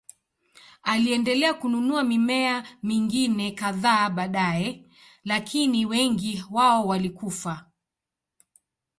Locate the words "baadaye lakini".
4.09-5.85